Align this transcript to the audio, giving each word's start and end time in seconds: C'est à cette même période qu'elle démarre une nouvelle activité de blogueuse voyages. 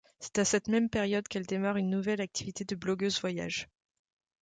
C'est 0.19 0.39
à 0.39 0.45
cette 0.45 0.67
même 0.67 0.89
période 0.89 1.27
qu'elle 1.27 1.45
démarre 1.45 1.77
une 1.77 1.91
nouvelle 1.91 2.21
activité 2.21 2.63
de 2.65 2.75
blogueuse 2.75 3.21
voyages. 3.21 3.69